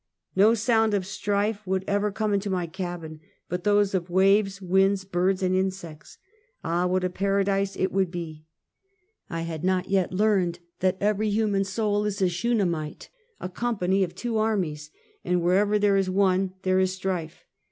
ISTo 0.35 0.55
sound 0.57 0.93
of 0.95 1.05
strife 1.05 1.61
should 1.63 1.83
ever 1.87 2.09
come 2.11 2.33
into 2.33 2.49
my 2.49 2.65
cabin 2.65 3.19
but 3.47 3.63
those 3.63 3.93
of 3.93 4.09
waves, 4.09 4.59
winds, 4.59 5.05
birds 5.05 5.43
and 5.43 5.55
insects. 5.55 6.17
Ah, 6.63 6.87
what 6.87 7.03
a 7.03 7.09
paradise 7.11 7.75
it 7.75 7.91
would 7.91 8.09
be! 8.09 8.47
I 9.29 9.41
had 9.41 9.63
not 9.63 9.89
yet 9.89 10.11
learned 10.11 10.57
that 10.79 10.97
every 10.99 11.29
human 11.29 11.65
soul 11.65 12.03
is 12.05 12.19
a 12.19 12.25
Shunamite," 12.29 13.09
a 13.39 13.47
company 13.47 14.03
of 14.03 14.15
two 14.15 14.39
armies," 14.39 14.89
and 15.23 15.39
wherever 15.39 15.77
there 15.77 15.97
is 15.97 16.09
one, 16.09 16.53
there 16.63 16.79
is 16.79 16.91
strife. 16.91 17.45